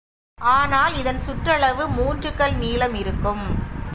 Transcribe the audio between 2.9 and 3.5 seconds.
இருக்கும்.